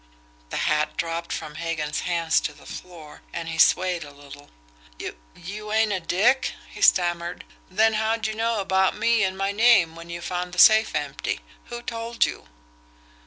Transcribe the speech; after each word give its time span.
The 0.49 0.57
hat 0.57 0.97
dropped 0.97 1.31
from 1.31 1.53
Hagan's 1.53 1.99
hands 1.99 2.39
to 2.41 2.53
the 2.53 2.65
floor, 2.65 3.21
and 3.31 3.47
he 3.47 3.59
swayed 3.59 4.03
a 4.03 4.09
little. 4.09 4.49
"You 4.97 5.15
you 5.35 5.71
ain't 5.71 5.91
a 5.93 5.99
dick!" 5.99 6.55
he 6.71 6.81
stammered. 6.81 7.43
"Then 7.69 7.93
how'd 7.93 8.25
you 8.25 8.33
know 8.33 8.59
about 8.61 8.97
me 8.97 9.23
and 9.23 9.37
my 9.37 9.51
name 9.51 9.95
when 9.95 10.09
you 10.09 10.19
found 10.21 10.53
the 10.53 10.57
safe 10.57 10.95
empty? 10.95 11.41
Who 11.65 11.83
told 11.83 12.25
you?" 12.25 12.47